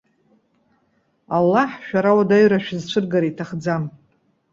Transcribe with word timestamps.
Аллаҳ, 1.37 1.71
шәара 1.87 2.09
ауадаҩра 2.13 2.65
шәызцәыргара 2.65 3.27
иҭахӡам. 3.31 3.83